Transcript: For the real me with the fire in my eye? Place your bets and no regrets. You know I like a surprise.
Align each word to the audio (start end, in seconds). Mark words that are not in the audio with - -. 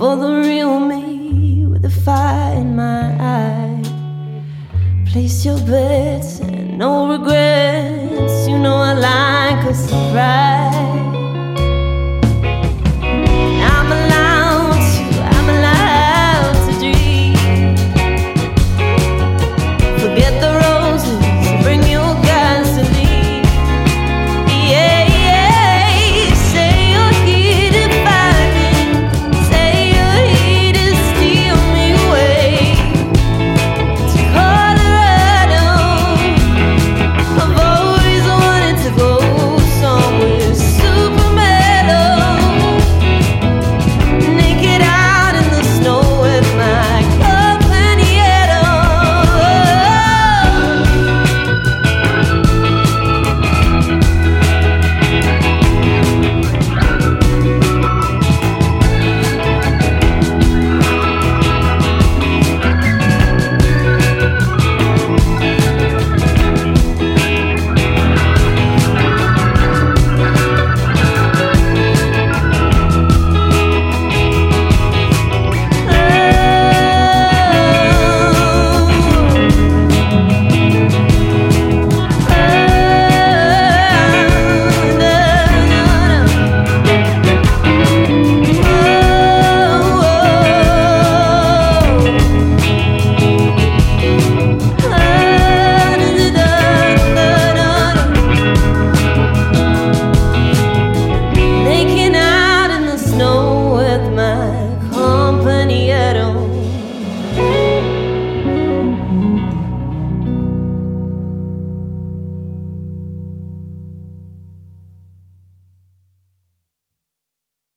For 0.00 0.16
the 0.16 0.32
real 0.32 0.80
me 0.80 1.66
with 1.66 1.82
the 1.82 1.90
fire 1.90 2.56
in 2.56 2.74
my 2.74 3.04
eye? 3.20 3.82
Place 5.04 5.44
your 5.44 5.58
bets 5.58 6.40
and 6.40 6.78
no 6.78 7.06
regrets. 7.12 8.48
You 8.48 8.58
know 8.58 8.76
I 8.76 8.94
like 8.94 9.62
a 9.66 9.74
surprise. 9.74 10.49